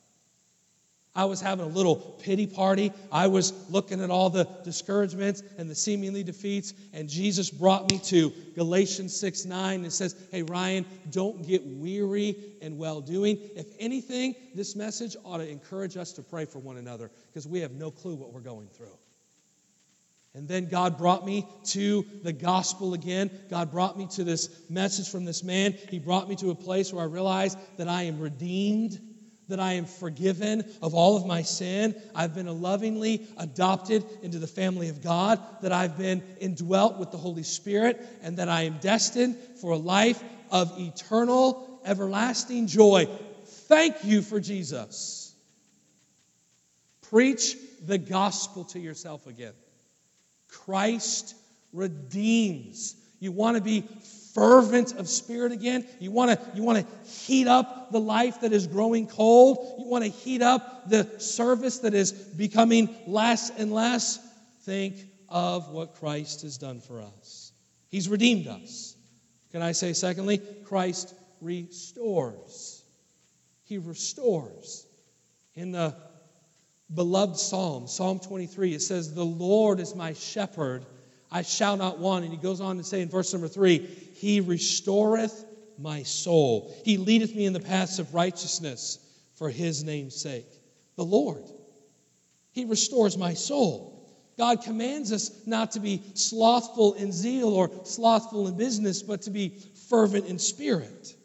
[1.18, 2.92] I was having a little pity party.
[3.12, 7.98] I was looking at all the discouragements and the seemingly defeats, and Jesus brought me
[8.00, 13.40] to Galatians 6 9 and says, Hey, Ryan, don't get weary in well doing.
[13.56, 17.62] If anything, this message ought to encourage us to pray for one another because we
[17.62, 18.96] have no clue what we're going through.
[20.38, 23.32] And then God brought me to the gospel again.
[23.50, 25.74] God brought me to this message from this man.
[25.90, 29.02] He brought me to a place where I realized that I am redeemed,
[29.48, 32.00] that I am forgiven of all of my sin.
[32.14, 37.18] I've been lovingly adopted into the family of God, that I've been indwelt with the
[37.18, 43.10] Holy Spirit, and that I am destined for a life of eternal, everlasting joy.
[43.46, 45.34] Thank you for Jesus.
[47.10, 49.54] Preach the gospel to yourself again.
[50.48, 51.36] Christ
[51.74, 52.96] redeems.
[53.20, 53.84] You want to be
[54.34, 55.86] fervent of spirit again?
[56.00, 59.58] You want to you want to heat up the life that is growing cold?
[59.80, 64.20] You want to heat up the service that is becoming less and less?
[64.62, 64.96] Think
[65.30, 67.52] of what Christ has done for us.
[67.90, 68.96] He's redeemed us.
[69.52, 72.84] Can I say secondly, Christ restores.
[73.64, 74.86] He restores.
[75.56, 75.96] In the
[76.94, 80.86] beloved psalm, Psalm 23, it says, The Lord is my shepherd,
[81.32, 82.24] I shall not want.
[82.24, 85.46] And he goes on to say in verse number three, He restoreth
[85.78, 86.74] my soul.
[86.86, 89.00] He leadeth me in the paths of righteousness
[89.36, 90.48] for his name's sake.
[90.96, 91.44] The Lord.
[92.54, 93.94] He restores my soul.
[94.38, 99.30] God commands us not to be slothful in zeal or slothful in business, but to
[99.30, 99.50] be
[99.90, 101.16] fervent in spirit.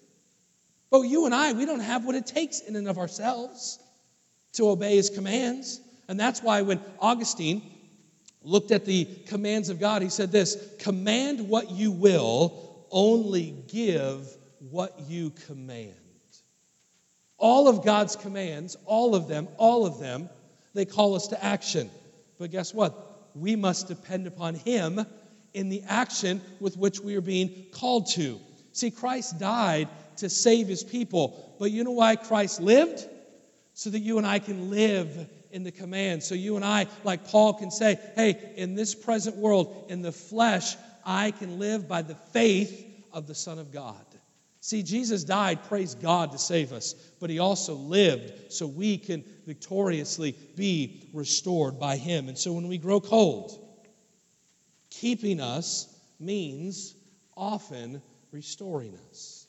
[0.90, 3.78] But you and I, we don't have what it takes in and of ourselves
[4.52, 5.80] to obey his commands.
[6.08, 7.62] And that's why when Augustine
[8.42, 14.26] looked at the commands of God, he said this Command what you will, only give
[14.70, 15.94] what you command.
[17.38, 20.28] All of God's commands, all of them, all of them,
[20.74, 21.90] they call us to action.
[22.38, 22.94] But guess what?
[23.34, 25.04] We must depend upon Him
[25.54, 28.38] in the action with which we are being called to.
[28.72, 29.88] See, Christ died
[30.18, 31.56] to save His people.
[31.58, 33.06] But you know why Christ lived?
[33.74, 36.22] So that you and I can live in the command.
[36.22, 40.12] So you and I, like Paul, can say, hey, in this present world, in the
[40.12, 44.04] flesh, I can live by the faith of the Son of God.
[44.60, 49.24] See, Jesus died, praise God, to save us, but he also lived so we can
[49.44, 52.28] victoriously be restored by him.
[52.28, 53.58] And so when we grow cold,
[54.88, 56.94] keeping us means
[57.36, 59.48] often restoring us.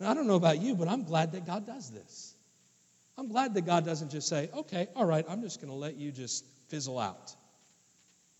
[0.00, 2.33] Now, I don't know about you, but I'm glad that God does this.
[3.16, 5.96] I'm glad that God doesn't just say, okay, all right, I'm just going to let
[5.96, 7.34] you just fizzle out.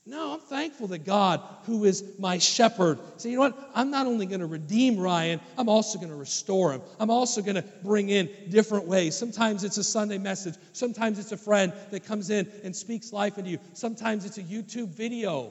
[0.07, 3.71] No, I'm thankful that God, who is my shepherd, say, you know what?
[3.75, 6.83] I'm not only going to redeem Ryan, I'm also going to restore him.
[7.01, 9.17] I'm also going to bring in different ways.
[9.17, 10.57] Sometimes it's a Sunday message.
[10.75, 13.59] Sometimes it's a friend that comes in and speaks life into you.
[13.73, 15.51] Sometimes it's a YouTube video.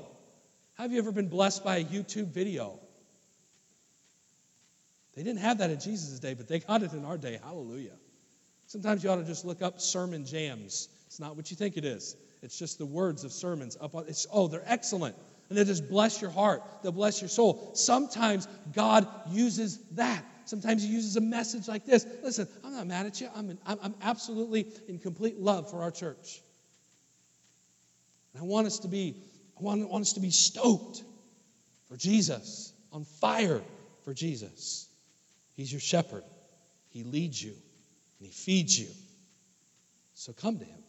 [0.75, 2.79] Have you ever been blessed by a YouTube video?
[5.15, 7.39] They didn't have that in Jesus' day, but they got it in our day.
[7.43, 7.93] Hallelujah.
[8.73, 10.89] Sometimes you ought to just look up sermon jams.
[11.05, 12.15] It's not what you think it is.
[12.41, 15.15] It's just the words of sermons up on it's oh, they're excellent.
[15.47, 16.63] And they just bless your heart.
[16.81, 17.69] They'll bless your soul.
[17.75, 20.25] Sometimes God uses that.
[20.45, 22.03] Sometimes He uses a message like this.
[22.23, 23.29] Listen, I'm not mad at you.
[23.35, 26.41] I'm, in, I'm, I'm absolutely in complete love for our church.
[28.33, 29.17] And I want us to be,
[29.59, 31.03] I want, want us to be stoked
[31.89, 33.61] for Jesus, on fire
[34.03, 34.89] for Jesus.
[35.55, 36.23] He's your shepherd.
[36.89, 37.53] He leads you
[38.23, 38.87] and He feeds you.
[40.13, 40.83] So come to Him.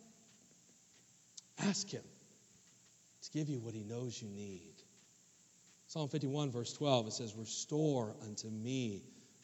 [1.59, 2.05] Ask Him
[3.23, 4.75] to give you what He knows you need.
[5.89, 9.03] Psalm 51, verse 12, it says, Restore unto me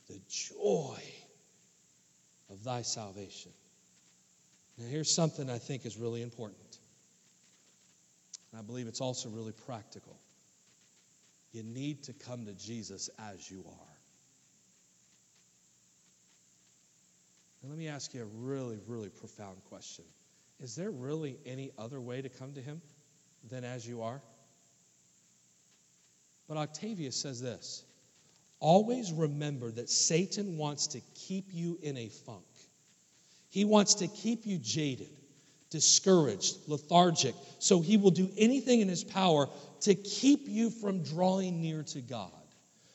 [0.09, 1.03] the joy
[2.49, 3.51] of thy salvation.
[4.79, 6.79] Now, here's something I think is really important.
[8.53, 10.17] And I believe it's also really practical.
[11.53, 13.90] You need to come to Jesus as you are.
[17.63, 20.05] And let me ask you a really, really profound question.
[20.61, 22.81] Is there really any other way to come to him
[23.49, 24.21] than as you are?
[26.49, 27.85] But Octavius says this
[28.59, 32.45] always remember that Satan wants to keep you in a funk.
[33.49, 35.11] He wants to keep you jaded,
[35.71, 37.35] discouraged, lethargic.
[37.59, 39.49] So he will do anything in his power
[39.83, 42.31] to keep you from drawing near to God.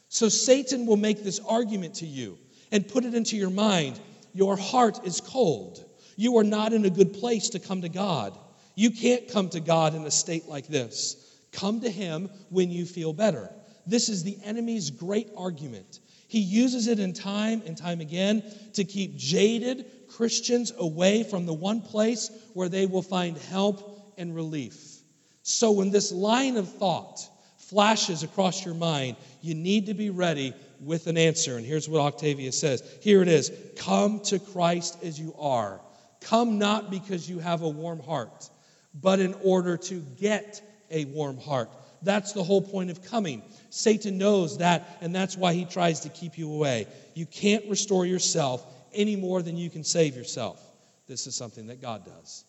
[0.09, 2.37] So Satan will make this argument to you
[2.71, 3.99] and put it into your mind
[4.35, 5.83] your heart is cold.
[6.17, 8.37] You are not in a good place to come to God.
[8.75, 11.15] You can't come to God in a state like this.
[11.53, 13.49] Come to Him when you feel better.
[13.87, 16.01] This is the enemy's great argument.
[16.27, 18.43] He uses it in time and time again
[18.73, 24.35] to keep jaded Christians away from the one place where they will find help and
[24.35, 24.97] relief.
[25.43, 27.21] So, when this line of thought
[27.57, 31.57] flashes across your mind, you need to be ready with an answer.
[31.57, 35.81] And here's what Octavius says Here it is Come to Christ as you are.
[36.21, 38.49] Come not because you have a warm heart,
[38.93, 41.69] but in order to get a warm heart.
[42.01, 43.41] That's the whole point of coming.
[43.69, 46.87] Satan knows that, and that's why he tries to keep you away.
[47.13, 50.61] You can't restore yourself any more than you can save yourself.
[51.07, 52.45] This is something that God does.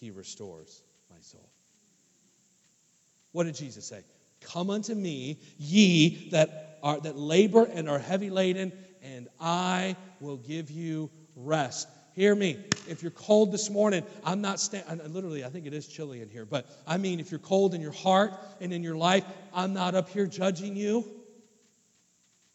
[0.00, 1.48] He restores my soul.
[3.32, 4.02] What did Jesus say?
[4.40, 10.36] Come unto me, ye that are that labor and are heavy laden, and I will
[10.36, 11.88] give you rest.
[12.14, 12.58] Hear me.
[12.88, 16.28] If you're cold this morning, I'm not standing, literally, I think it is chilly in
[16.28, 19.72] here, but I mean, if you're cold in your heart and in your life, I'm
[19.72, 21.04] not up here judging you.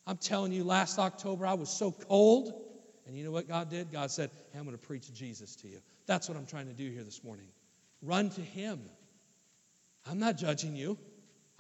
[0.06, 2.54] I'm telling you, last October, I was so cold.
[3.08, 3.92] And you know what God did?
[3.92, 5.80] God said, hey, I'm going to preach Jesus to you.
[6.08, 7.48] That's what I'm trying to do here this morning.
[8.02, 8.82] Run to Him.
[10.10, 10.98] I'm not judging you.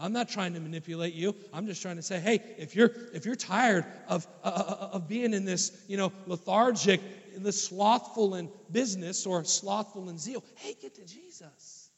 [0.03, 1.33] I'm not trying to manipulate you.
[1.53, 4.89] I'm just trying to say, hey, if you're if you're tired of uh, uh, uh,
[4.97, 6.99] of being in this, you know, lethargic,
[7.37, 11.89] this slothful in business or slothful in zeal, hey, get to Jesus.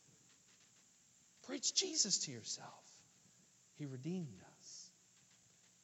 [1.48, 2.70] Preach Jesus to yourself.
[3.80, 4.90] He redeemed us.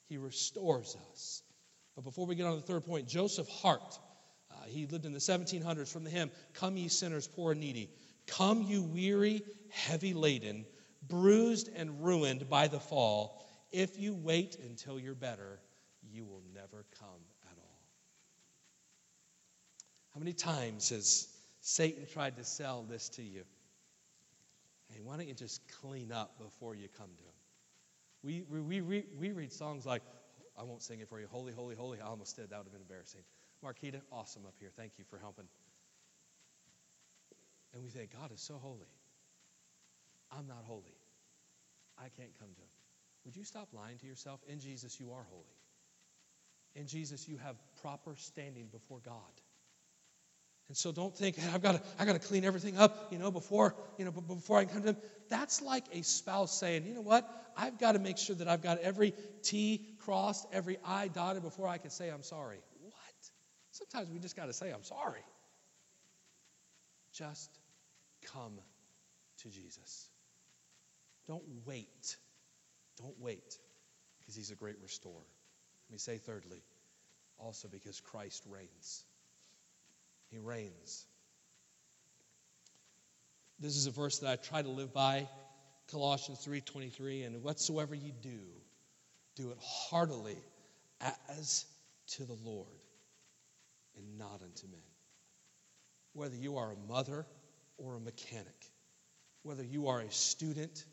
[0.07, 1.41] He restores us.
[1.95, 3.97] But before we get on to the third point, Joseph Hart,
[4.51, 7.89] uh, he lived in the 1700s from the hymn, Come ye sinners, poor and needy.
[8.27, 10.67] Come you weary, heavy laden
[11.07, 15.59] bruised and ruined by the fall, if you wait until you're better,
[16.11, 17.79] you will never come at all.
[20.13, 21.27] How many times has
[21.61, 23.43] Satan tried to sell this to you?
[24.89, 27.31] Hey, why don't you just clean up before you come to him?
[28.23, 30.01] We, we, we, we read songs like,
[30.59, 31.99] I won't sing it for you, Holy, Holy, Holy.
[32.01, 32.49] I almost did.
[32.49, 33.21] That would have been embarrassing.
[33.63, 34.69] Marquita, awesome up here.
[34.75, 35.45] Thank you for helping.
[37.73, 38.87] And we think, God is so holy.
[40.37, 40.95] I'm not holy.
[41.97, 42.67] I can't come to him.
[43.25, 44.39] Would you stop lying to yourself?
[44.47, 45.45] In Jesus, you are holy.
[46.75, 49.13] In Jesus, you have proper standing before God.
[50.67, 53.29] And so don't think, hey, I've got to, I to clean everything up, you know,
[53.29, 54.97] before, you know, before I can come to him.
[55.29, 57.29] That's like a spouse saying, you know what?
[57.57, 59.13] I've got to make sure that I've got every
[59.43, 62.59] T crossed, every I dotted before I can say I'm sorry.
[62.81, 62.95] What?
[63.71, 65.23] Sometimes we just got to say I'm sorry.
[67.13, 67.49] Just
[68.33, 68.53] come
[69.39, 70.10] to Jesus.
[71.31, 72.17] Don't wait.
[72.97, 73.57] Don't wait
[74.19, 75.13] because he's a great restorer.
[75.87, 76.61] Let me say, thirdly,
[77.37, 79.05] also because Christ reigns.
[80.29, 81.05] He reigns.
[83.61, 85.29] This is a verse that I try to live by,
[85.89, 88.41] Colossians 3:23, and whatsoever you do,
[89.35, 90.43] do it heartily
[91.29, 91.65] as
[92.07, 92.67] to the Lord
[93.95, 94.83] and not unto men.
[96.11, 97.25] Whether you are a mother
[97.77, 98.71] or a mechanic,
[99.43, 100.83] whether you are a student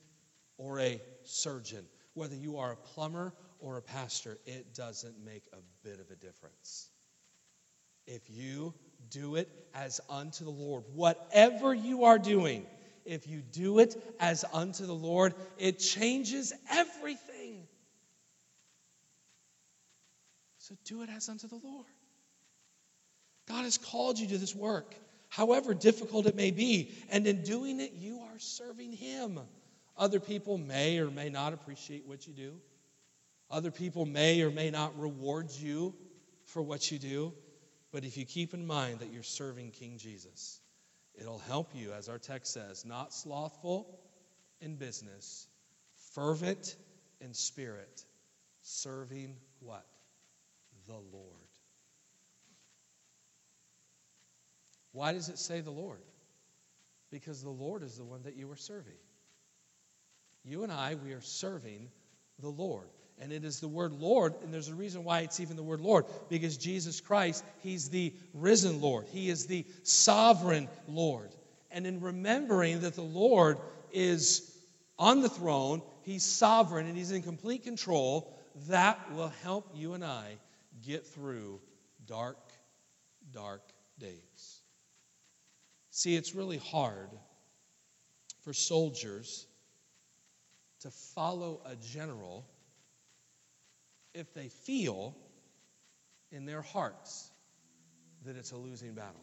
[0.59, 5.89] or a surgeon, whether you are a plumber or a pastor, it doesn't make a
[5.89, 6.91] bit of a difference.
[8.07, 8.75] If you
[9.11, 12.67] do it as unto the Lord, whatever you are doing,
[13.05, 17.67] if you do it as unto the Lord, it changes everything.
[20.59, 21.87] So do it as unto the Lord.
[23.49, 24.95] God has called you to this work,
[25.31, 29.41] however difficult it may be, and in doing it, you are serving Him.
[29.99, 32.55] Other people may or may not appreciate what you do.
[33.51, 35.95] Other people may or may not reward you
[36.45, 37.33] for what you do.
[37.91, 40.61] But if you keep in mind that you're serving King Jesus,
[41.19, 43.99] it'll help you, as our text says, not slothful
[44.61, 45.49] in business,
[46.15, 46.77] fervent
[47.21, 48.05] in spirit,
[48.63, 49.87] serving what?
[50.87, 51.35] The Lord.
[54.93, 56.03] Why does it say the Lord?
[57.11, 58.93] Because the Lord is the one that you are serving.
[60.49, 61.91] You and I, we are serving
[62.39, 62.89] the Lord.
[63.21, 65.81] And it is the word Lord, and there's a reason why it's even the word
[65.81, 69.07] Lord, because Jesus Christ, He's the risen Lord.
[69.11, 71.35] He is the sovereign Lord.
[71.71, 73.59] And in remembering that the Lord
[73.93, 74.57] is
[74.99, 78.33] on the throne, He's sovereign, and He's in complete control,
[78.69, 80.39] that will help you and I
[80.83, 81.61] get through
[82.07, 82.39] dark,
[83.33, 83.63] dark
[83.99, 84.61] days.
[85.91, 87.11] See, it's really hard
[88.43, 89.48] for soldiers
[90.81, 92.47] to follow a general
[94.15, 95.15] if they feel
[96.31, 97.31] in their hearts
[98.25, 99.21] that it's a losing battle.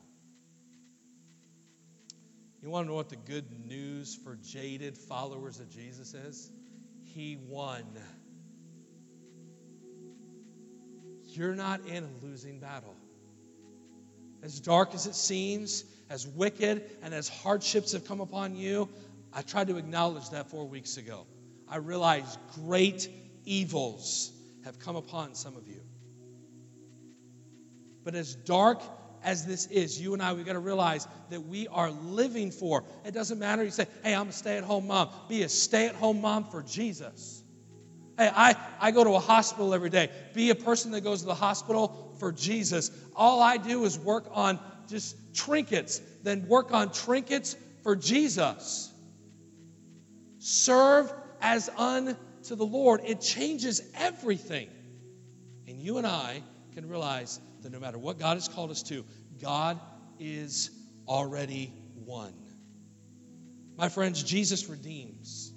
[2.61, 6.51] You want to know what the good news for jaded followers of Jesus is?
[7.13, 7.83] He won.
[11.25, 12.95] You're not in a losing battle.
[14.41, 18.89] As dark as it seems, as wicked and as hardships have come upon you,
[19.33, 21.25] I tried to acknowledge that four weeks ago.
[21.67, 23.09] I realize great
[23.45, 24.31] evils
[24.63, 25.81] have come upon some of you.
[28.03, 28.81] But as dark
[29.23, 32.83] as this is, you and I, we've got to realize that we are living for.
[33.03, 33.63] It doesn't matter.
[33.63, 35.09] You say, hey, I'm a stay at home mom.
[35.27, 37.43] Be a stay at home mom for Jesus.
[38.17, 40.09] Hey, I, I go to a hospital every day.
[40.33, 42.91] Be a person that goes to the hospital for Jesus.
[43.15, 48.93] All I do is work on just trinkets, then work on trinkets for Jesus.
[50.37, 51.11] Serve
[51.41, 52.15] as unto
[52.55, 53.01] the Lord.
[53.05, 54.69] It changes everything.
[55.67, 56.41] And you and I
[56.73, 59.03] can realize that no matter what God has called us to,
[59.41, 59.79] God
[60.19, 60.69] is
[61.07, 61.73] already
[62.05, 62.33] one.
[63.77, 65.51] My friends, Jesus redeems,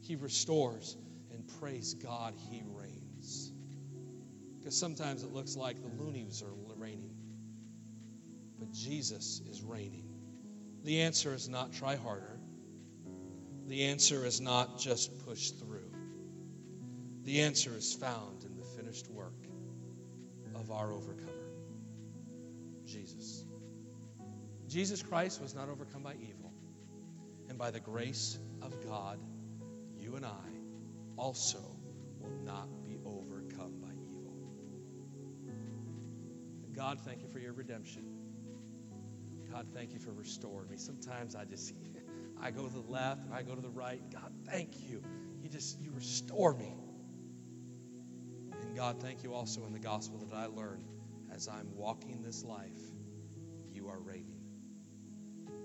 [0.00, 0.96] He restores,
[1.32, 3.52] and praise God, He reigns.
[4.58, 7.14] Because sometimes it looks like the loonies are reigning,
[8.58, 10.08] but Jesus is reigning.
[10.84, 12.31] The answer is not try harder.
[13.72, 15.90] The answer is not just push through.
[17.24, 19.46] The answer is found in the finished work
[20.54, 21.32] of our overcomer,
[22.84, 23.46] Jesus.
[24.68, 26.52] Jesus Christ was not overcome by evil.
[27.48, 29.18] And by the grace of God,
[29.98, 30.50] you and I
[31.16, 31.64] also
[32.20, 34.34] will not be overcome by evil.
[36.74, 38.04] God, thank you for your redemption.
[39.50, 40.76] God, thank you for restoring me.
[40.76, 41.72] Sometimes I just,
[42.42, 44.02] I go to the left and I go to the right.
[44.12, 45.00] God, thank you.
[45.40, 46.74] You just, you restore me.
[48.60, 50.84] And God, thank you also in the gospel that I learned
[51.32, 52.80] as I'm walking this life,
[53.72, 54.42] you are reigning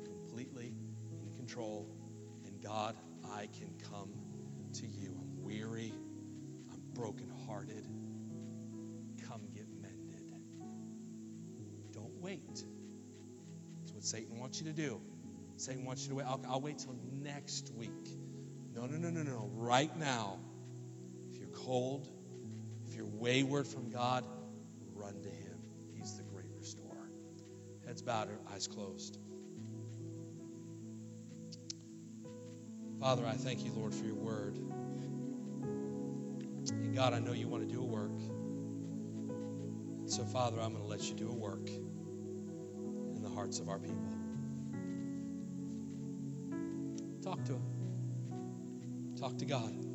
[0.05, 0.75] completely
[1.21, 1.89] in control.
[2.45, 2.95] And God,
[3.34, 4.11] I can come
[4.73, 5.17] to you.
[5.19, 5.93] I'm weary,
[6.71, 7.88] I'm brokenhearted.
[9.28, 10.32] Come get mended.
[11.91, 12.63] Don't wait.
[13.80, 15.01] That's what Satan wants you to do.
[15.57, 16.25] Satan wants you to wait.
[16.27, 17.89] I'll, I'll wait till next week.
[18.75, 19.49] No, no, no, no, no.
[19.55, 20.39] Right now,
[21.31, 22.07] if you're cold,
[22.87, 24.23] if you're wayward from God,
[24.93, 25.57] run to Him.
[25.95, 27.09] He's the great restorer.
[27.87, 29.17] Heads bowed, eyes closed.
[32.99, 34.57] Father, I thank you, Lord, for your word.
[36.69, 38.19] And God, I know you want to do a work.
[40.09, 43.79] So, Father, I'm going to let you do a work in the hearts of our
[43.79, 44.16] people.
[47.28, 49.15] Talk to Him.
[49.19, 49.86] Talk to God.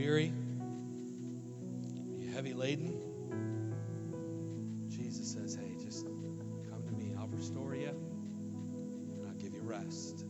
[0.00, 0.32] Weary?
[2.16, 2.98] Are you heavy laden?
[4.88, 7.12] Jesus says, hey, just come to me.
[7.18, 10.24] I'll restore you and I'll give you rest.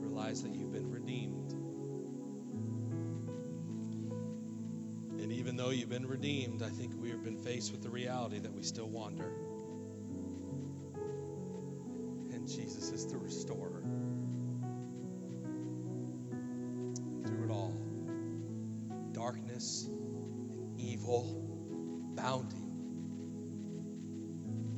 [0.00, 1.52] Realize that you've been redeemed.
[5.22, 8.40] And even though you've been redeemed, I think we have been faced with the reality
[8.40, 9.30] that we still wander.
[19.58, 21.34] and evil
[22.14, 22.70] bounding,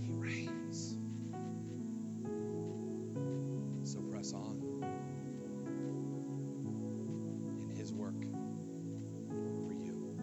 [0.00, 0.96] He reigns.
[3.84, 4.56] So press on
[7.60, 8.22] in His work
[9.66, 10.16] for you.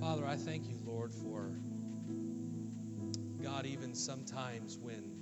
[0.00, 1.45] Father, I thank you, Lord, for
[3.66, 5.16] even sometimes when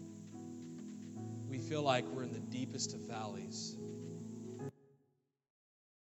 [1.49, 3.77] we feel like we're in the deepest of valleys,